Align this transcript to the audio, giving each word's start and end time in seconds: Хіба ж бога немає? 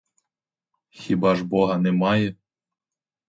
Хіба 0.89 1.35
ж 1.35 1.43
бога 1.45 1.77
немає? 1.77 2.35